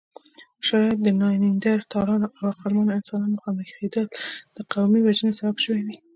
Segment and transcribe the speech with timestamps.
[0.67, 4.05] شاید د نیاندرتالانو او عقلمنو انسانانو مخامخېدل
[4.55, 5.97] د قومي وژنې سبب شوې وي.